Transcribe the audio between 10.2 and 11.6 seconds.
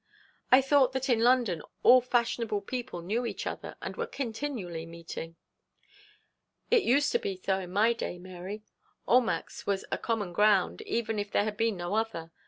ground, even if there had